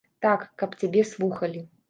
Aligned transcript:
Так, 0.25 0.47
каб 0.61 0.73
цябе 0.81 1.05
слухалі. 1.13 1.65